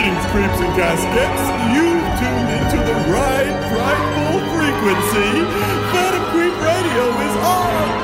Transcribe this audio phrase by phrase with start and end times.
[0.00, 1.42] Greetings, creeps and caskets.
[1.76, 5.44] You've tuned into the right, frightful frequency.
[5.92, 7.99] Phantom Creep Radio is on.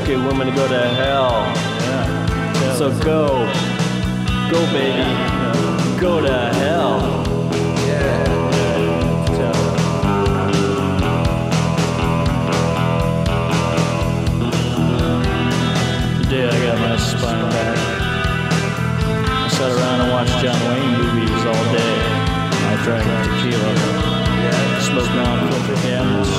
[0.00, 1.32] Wicked woman to go to hell.
[2.76, 3.28] So go,
[4.50, 5.08] go, baby,
[5.98, 7.00] go to hell.
[16.18, 17.78] The day I got my spine back,
[19.24, 21.96] I sat around and watched John Wayne movies all day.
[22.68, 23.72] I drank tequila,
[24.44, 24.80] Yeah.
[24.80, 26.36] smoked non-filter cannabis.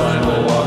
[0.00, 0.59] When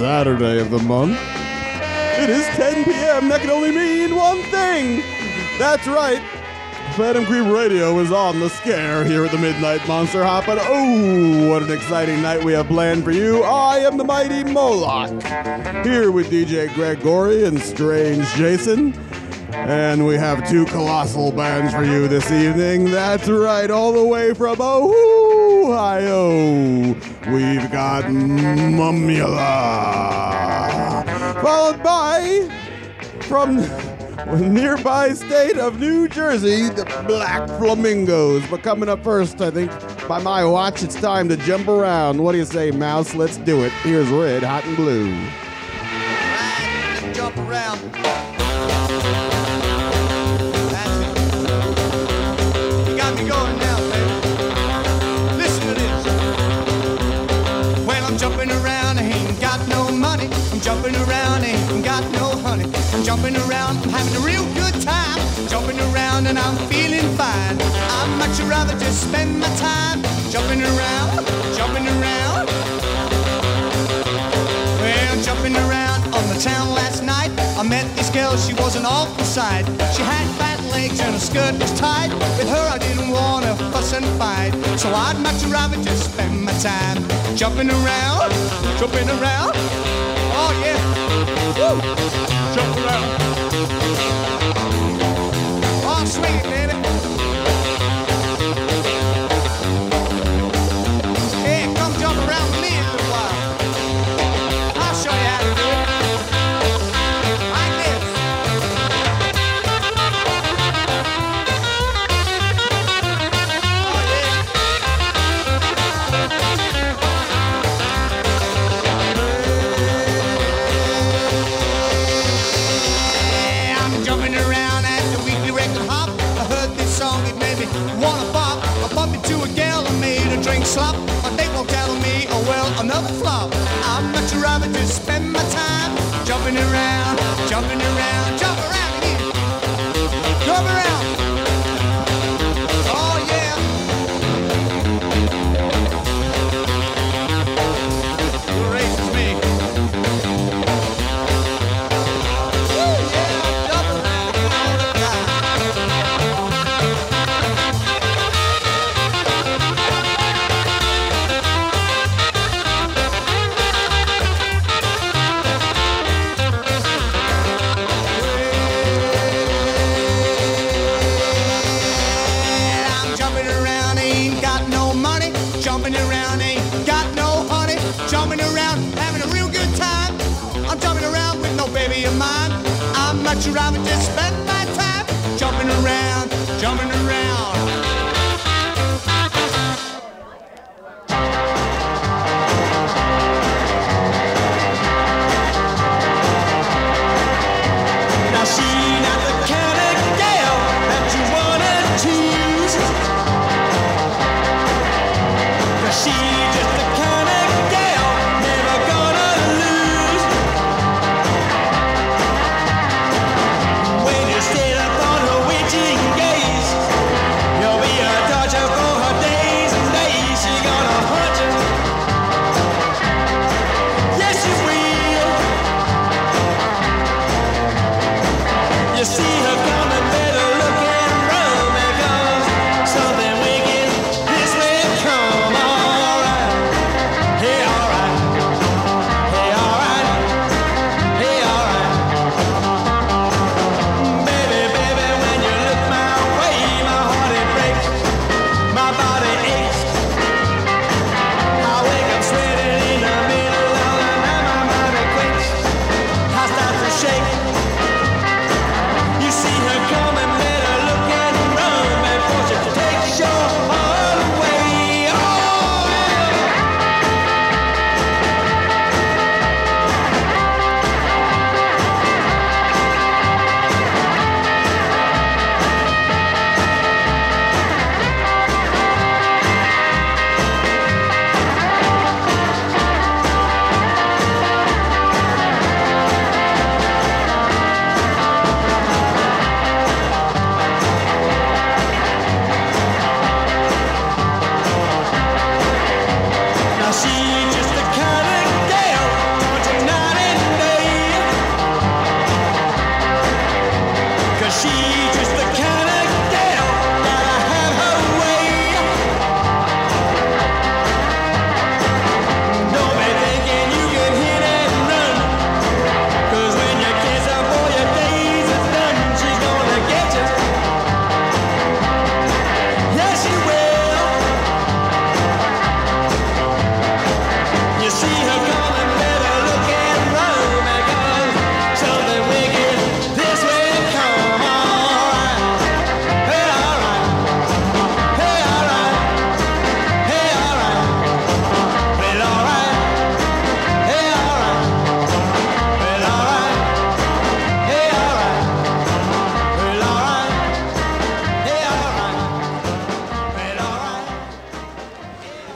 [0.00, 1.18] Saturday of the month.
[2.18, 3.28] It is 10 p.m.
[3.28, 5.02] That can only mean one thing.
[5.58, 6.22] That's right.
[6.96, 10.48] Phantom Creep Radio is on the scare here at the Midnight Monster Hop.
[10.48, 13.42] And oh, what an exciting night we have planned for you.
[13.42, 15.22] I am the mighty Moloch.
[15.84, 18.94] Here with DJ Greg Gorey and Strange Jason.
[19.52, 22.84] And we have two colossal bands for you this evening.
[22.84, 26.28] That's right, all the way from Ohio.
[27.28, 29.89] We've got Mumula.
[31.50, 32.48] Followed by,
[33.22, 33.56] from
[34.54, 38.46] nearby state of New Jersey, the Black Flamingos.
[38.46, 39.72] But coming up first, I think,
[40.06, 42.22] by my watch, it's time to jump around.
[42.22, 43.16] What do you say, Mouse?
[43.16, 43.72] Let's do it.
[43.82, 45.12] Here's Red, Hot, and Blue.
[47.12, 49.29] Jump around.
[60.60, 62.68] I'm jumping around, ain't got no honey.
[62.92, 65.16] I'm jumping around, I'm having a real good time.
[65.48, 67.56] Jumping around and I'm feeling fine.
[67.56, 71.24] I'd much rather just spend my time jumping around,
[71.56, 72.44] jumping around.
[74.84, 78.84] Well, jumping around on the town last night, I met this girl, she was an
[78.84, 79.64] awful sight.
[79.96, 82.12] She had fat legs and her skirt was tight.
[82.36, 84.52] With her, I didn't want to fuss and fight.
[84.76, 87.00] So I'd much rather just spend my time
[87.34, 88.30] jumping around,
[88.78, 89.56] jumping around.
[90.58, 90.78] Yeah.
[91.56, 91.80] Woo!
[92.54, 93.29] Jump around.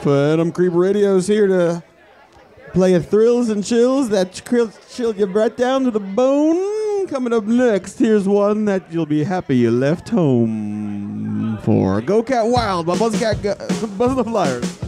[0.05, 1.83] Phantom Creep Radio is here to
[2.73, 4.33] play you thrills and chills that
[4.87, 7.07] chill you right down to the bone.
[7.07, 12.01] Coming up next, here's one that you'll be happy you left home for.
[12.01, 14.84] Go Cat Wild by Buzzcat Buzz the Flyers.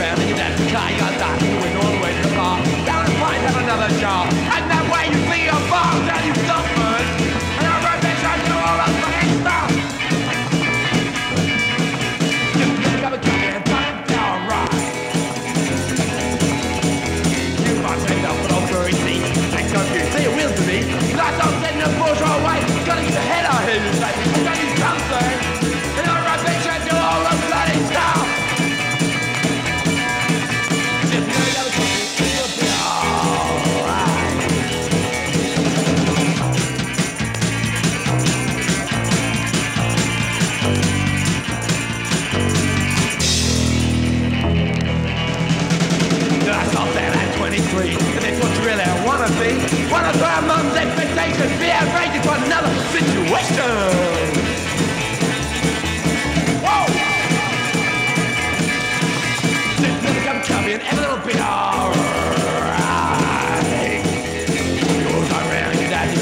[0.00, 1.79] around and that guy got that.
[50.26, 54.30] Our mum's expectations, be outrageous for another situation.
[60.72, 62.00] And every little bit alright.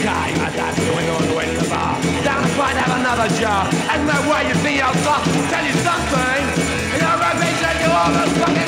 [0.09, 2.01] I die, going all the way to the bar.
[2.25, 3.69] Down to find out another jar.
[3.93, 4.95] And that way you see I'll
[5.53, 6.45] tell you something.
[6.95, 8.68] And I'll and you all the fucking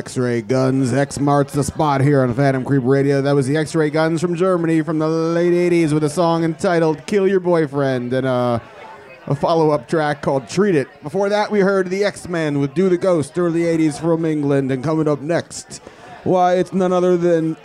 [0.00, 0.94] X Ray Guns.
[0.94, 3.20] X marks the spot here on Phantom Creep Radio.
[3.20, 6.42] That was the X Ray Guns from Germany from the late 80s with a song
[6.42, 8.60] entitled Kill Your Boyfriend and uh,
[9.26, 10.88] a, a follow up track called Treat It.
[11.02, 14.72] Before that, we heard the X Men with Do the Ghost, early 80s from England.
[14.72, 15.82] And coming up next,
[16.24, 17.58] why, it's none other than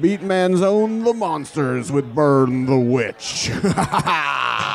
[0.00, 3.50] Beatman's own The Monsters with Burn the Witch.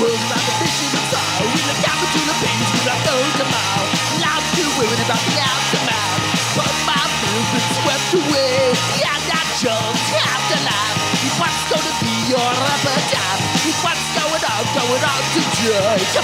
[0.00, 3.86] world about the vision of sorrow In the gap between the pains could go tomorrow
[4.20, 6.20] Loud to women about the aftermath
[6.52, 10.96] But my fears swept away Yeah, that just afterlife
[11.40, 13.40] what's gonna be your epitaph
[13.84, 15.20] what's going on, going on.
[15.36, 16.16] To judge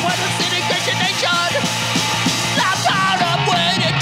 [0.00, 1.83] What a city nation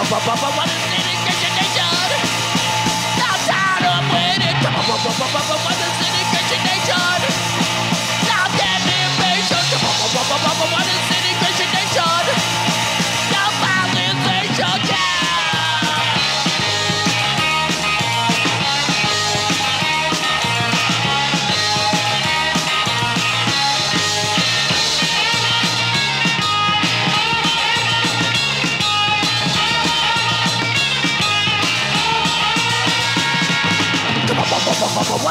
[0.00, 0.06] I'm
[3.46, 5.79] tired of waiting.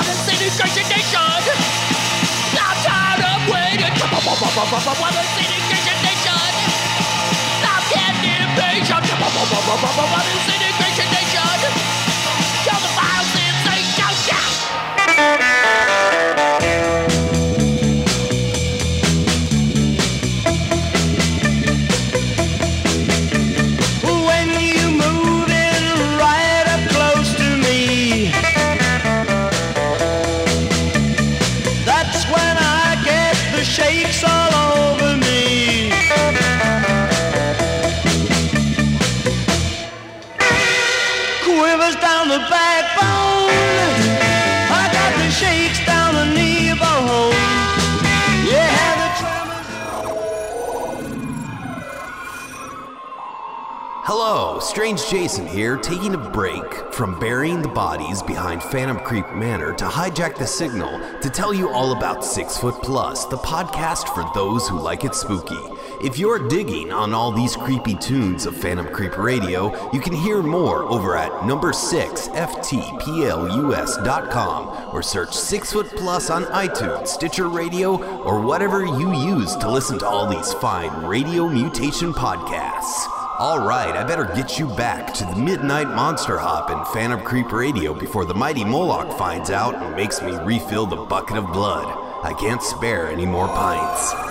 [0.04, 1.20] Syndication nation?
[2.56, 3.96] I'm tired of waiting.
[5.38, 6.52] Syndication nation?
[7.64, 9.06] I'm getting impatient.
[10.80, 11.10] Nation?
[11.12, 11.19] You're
[54.12, 59.76] Hello, Strange Jason here, taking a break from burying the bodies behind Phantom Creep Manor
[59.76, 64.28] to hijack the signal to tell you all about Six Foot Plus, the podcast for
[64.34, 65.62] those who like it spooky.
[66.04, 70.42] If you're digging on all these creepy tunes of Phantom Creep Radio, you can hear
[70.42, 72.90] more over at number 6 ftplus.com
[74.92, 80.00] or search Six Foot Plus on iTunes, Stitcher Radio, or whatever you use to listen
[80.00, 83.19] to all these fine radio mutation podcasts.
[83.40, 87.54] All right, I better get you back to the Midnight Monster Hop and Phantom Creep
[87.54, 91.88] Radio before the mighty Moloch finds out and makes me refill the bucket of blood.
[92.22, 94.29] I can't spare any more pints.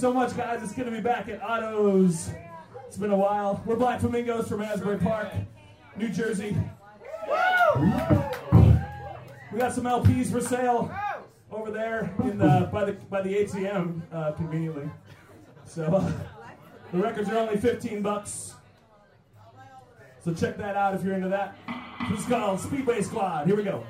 [0.00, 0.62] So much, guys.
[0.62, 2.30] It's good to be back at Otto's.
[2.86, 3.62] It's been a while.
[3.66, 5.28] We're Black Flamingos from Asbury Park,
[5.94, 6.56] New Jersey.
[9.52, 10.90] We got some LPs for sale
[11.52, 14.88] over there in the by the by the ATM uh, conveniently.
[15.66, 16.12] So uh,
[16.92, 18.54] the records are only 15 bucks.
[20.24, 21.58] So check that out if you're into that.
[22.10, 23.46] This is called Speedway Squad.
[23.46, 23.84] Here we go.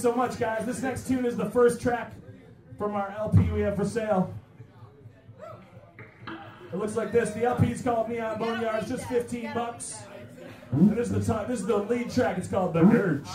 [0.00, 0.64] So much, guys.
[0.64, 2.12] This next tune is the first track
[2.78, 4.32] from our LP we have for sale.
[6.72, 7.30] It looks like this.
[7.30, 8.82] The LP is called Neon Boneyard.
[8.82, 10.02] It's just 15 bucks.
[10.72, 12.38] And this is the top, this is the lead track.
[12.38, 13.26] It's called The Urge.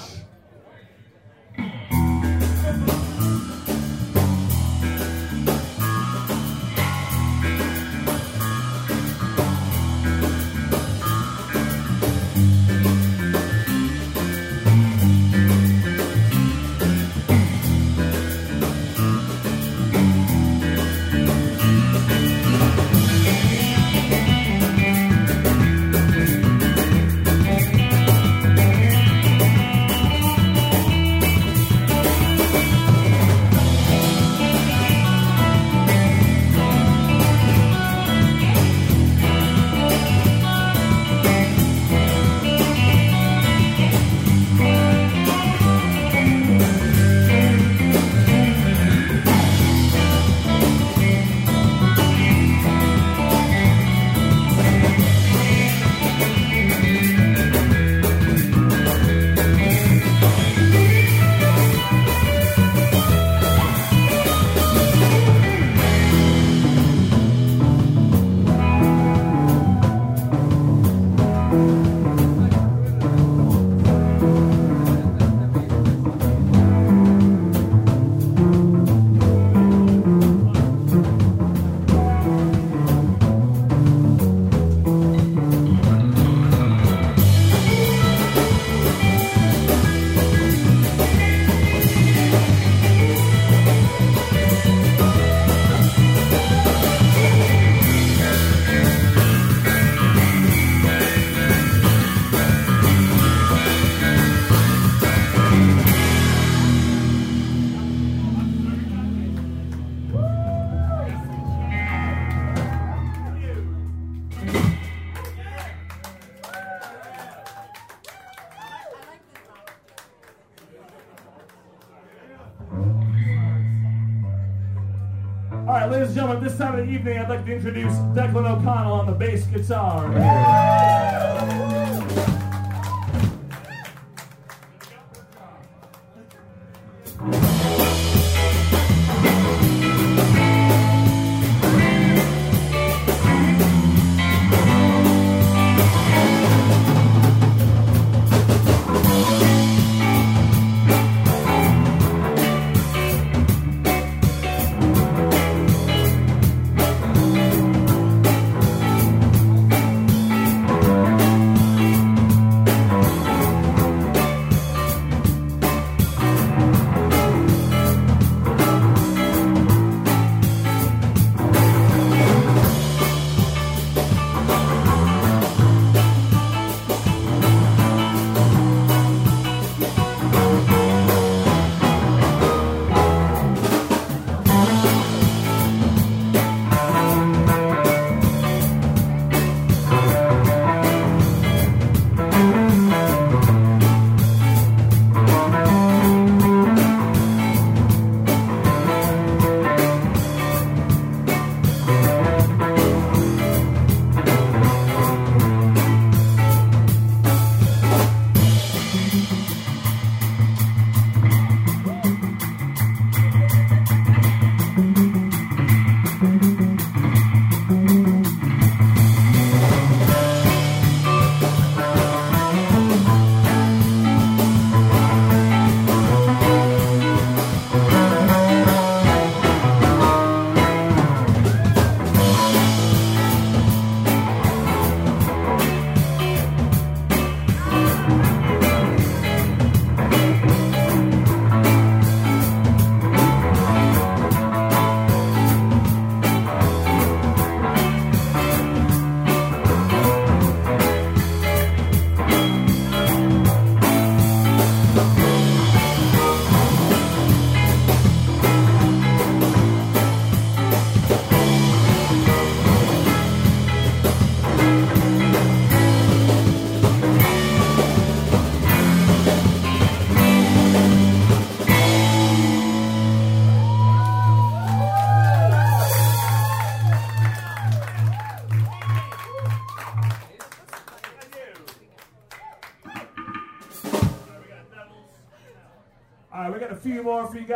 [126.58, 130.10] This time of the evening, I'd like to introduce Declan O'Connell on the bass guitar.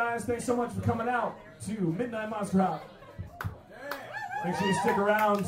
[0.10, 0.26] Guys.
[0.26, 1.38] Thanks so much for coming out
[1.68, 2.84] to Midnight Monster Hop.
[4.44, 5.46] Make sure you stick around.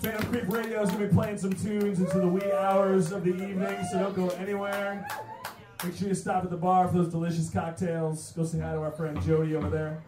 [0.00, 3.24] Phantom Creep Radio is going to be playing some tunes into the wee hours of
[3.24, 5.06] the evening, so don't go anywhere.
[5.84, 8.32] Make sure you stop at the bar for those delicious cocktails.
[8.32, 10.02] Go say hi to our friend Jody over there.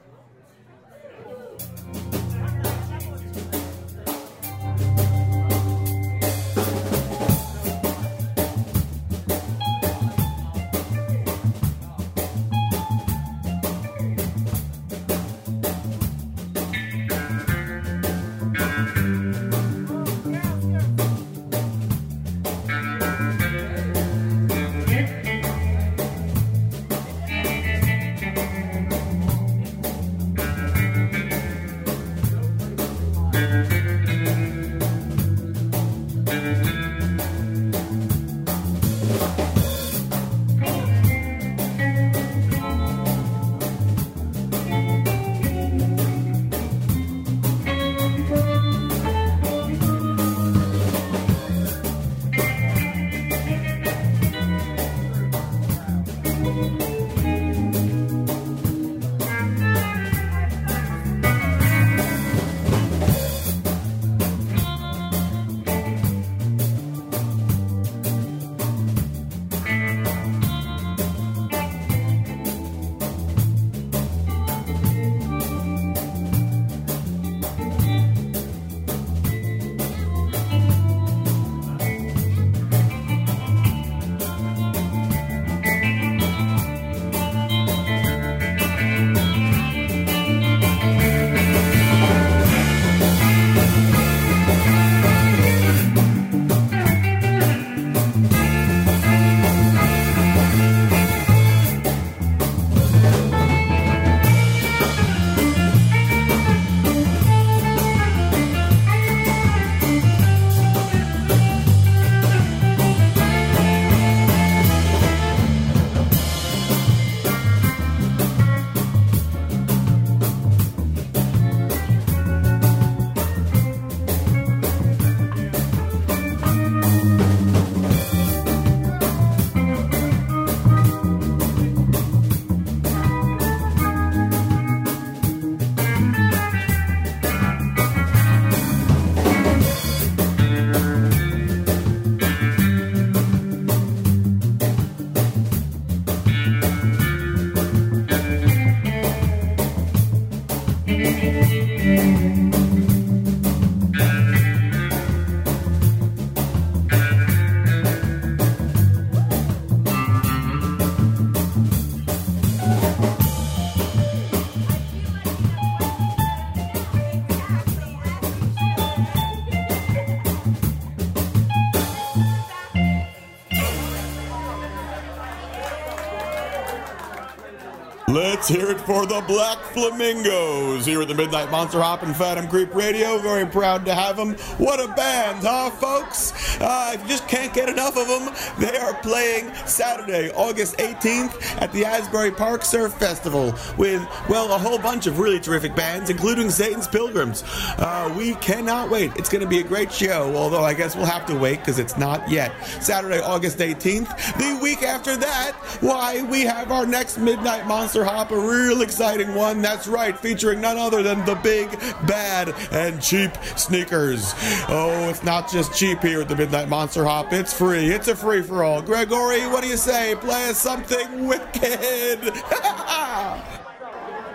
[178.48, 182.48] Let's hear it for the Black Flamingos here at the Midnight Monster Hop and Phantom
[182.48, 183.18] Creep Radio.
[183.18, 184.36] Very proud to have them.
[184.56, 186.32] What a band, huh, folks?
[186.58, 191.60] Uh, if you just can't get enough of them, they are playing Saturday, August 18th
[191.60, 196.08] at the Asbury Park Surf Festival with, well, a whole bunch of really terrific bands,
[196.08, 197.44] including Satan's Pilgrims.
[197.76, 199.14] Uh, we cannot wait.
[199.16, 201.78] It's going to be a great show, although I guess we'll have to wait because
[201.78, 202.50] it's not yet.
[202.82, 204.08] Saturday, August 18th.
[204.38, 209.34] The week after that, why, we have our next Midnight Monster Hop, a real exciting
[209.34, 209.60] one.
[209.60, 211.70] That's right, featuring none other than the big,
[212.06, 214.34] bad, and cheap sneakers.
[214.68, 217.90] Oh, it's not just cheap here at the Midnight Monster Hop, it's free.
[217.90, 218.82] It's a free for all.
[218.82, 220.14] Gregory, what do you say?
[220.16, 222.32] Play us something wicked.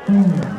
[0.06, 0.53] Hmm.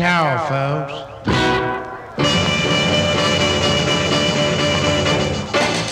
[0.00, 0.94] towel, folks.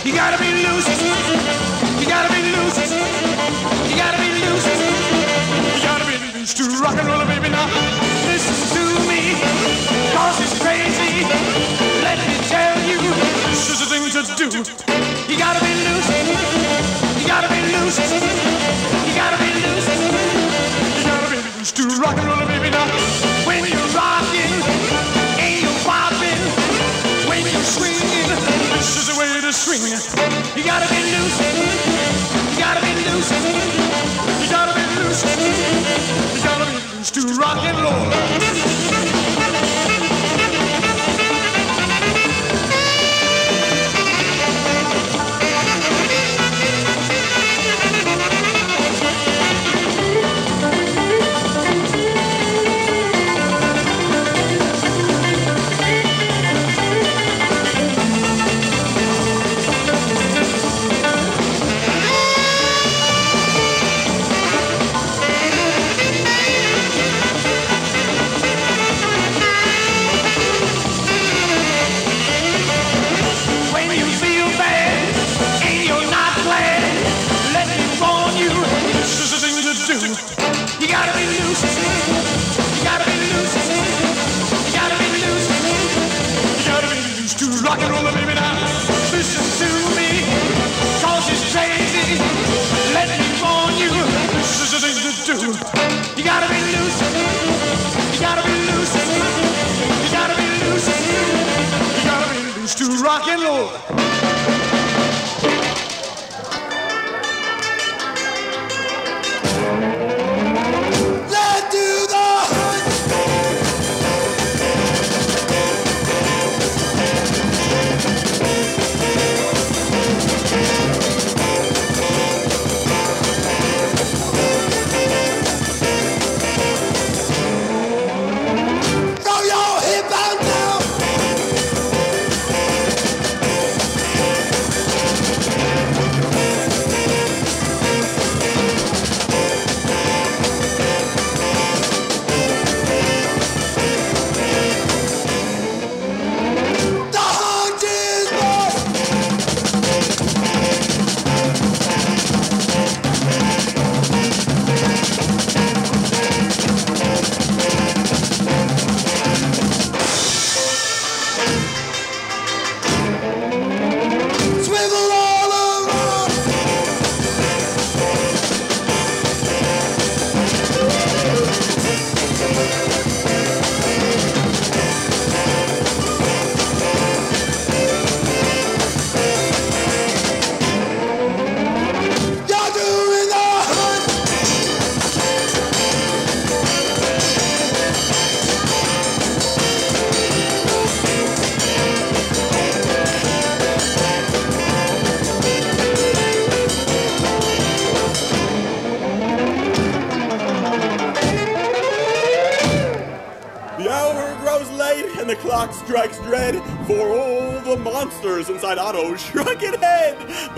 [0.02, 0.88] You gotta be loose.
[2.00, 2.78] You gotta be loose.
[3.90, 4.66] You gotta be loose.
[5.76, 7.50] You gotta be loose to rock and roll, baby.
[7.50, 7.66] Now
[8.32, 9.36] listen to me,
[10.16, 11.28] cause it's crazy.
[12.00, 12.98] Let me tell you,
[13.50, 14.87] this is the thing to do.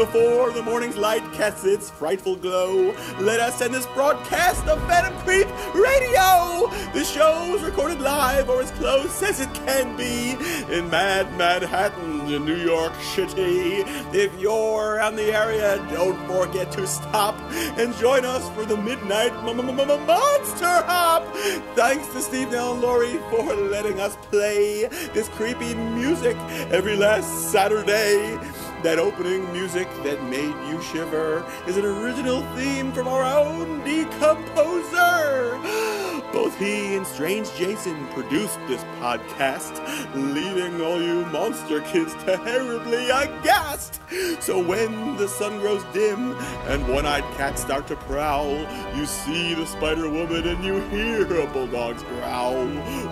[0.01, 5.13] Before the morning's light casts its frightful glow, let us end this broadcast of Phantom
[5.19, 6.71] Creep Radio.
[6.95, 10.39] The show's recorded live or as close as it can be
[10.75, 13.85] in Mad Manhattan, in New York City.
[14.17, 19.35] If you're around the area, don't forget to stop and join us for the Midnight
[19.45, 21.31] Monster Hop.
[21.77, 26.39] Thanks to Steve Nell and Lori for letting us play this creepy music
[26.71, 28.39] every last Saturday.
[28.83, 35.90] That opening music that made you shiver is an original theme from our own decomposer.
[36.33, 39.75] Both he and Strange Jason produced this podcast,
[40.15, 44.01] leaving all you monster kids terribly aghast.
[44.41, 46.37] So when the sun grows dim
[46.69, 48.59] and one-eyed cats start to prowl,
[48.97, 52.67] you see the Spider Woman and you hear a bulldog's growl.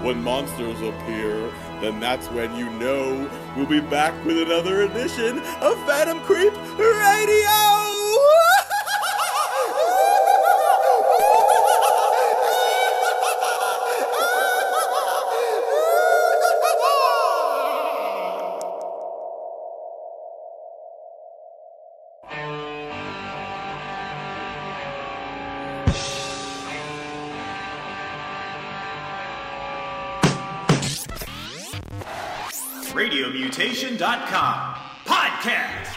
[0.05, 1.51] When monsters appear,
[1.81, 7.98] then that's when you know we'll be back with another edition of Phantom Creep Radio.
[33.59, 34.75] RadioMutation.com.
[35.05, 35.88] Podcast.